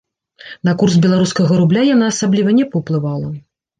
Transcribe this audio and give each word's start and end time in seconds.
На 0.69 0.73
курс 0.83 0.95
беларускага 1.03 1.53
рубля 1.61 1.81
яна 1.95 2.05
асабліва 2.15 2.57
не 2.61 2.65
паўплывала. 2.73 3.29